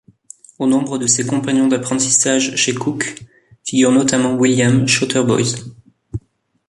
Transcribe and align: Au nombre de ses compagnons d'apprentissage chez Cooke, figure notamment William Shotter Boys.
Au 0.57 0.65
nombre 0.65 0.97
de 0.97 1.05
ses 1.05 1.27
compagnons 1.27 1.67
d'apprentissage 1.67 2.55
chez 2.55 2.73
Cooke, 2.73 3.21
figure 3.63 3.91
notamment 3.91 4.33
William 4.33 4.87
Shotter 4.87 5.21
Boys. 5.23 5.53